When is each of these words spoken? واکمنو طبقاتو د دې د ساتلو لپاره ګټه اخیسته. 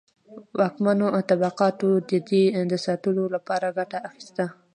واکمنو 0.59 1.07
طبقاتو 1.29 1.89
د 2.09 2.11
دې 2.27 2.43
د 2.71 2.73
ساتلو 2.85 3.23
لپاره 3.35 3.67
ګټه 3.77 3.97
اخیسته. 4.09 4.45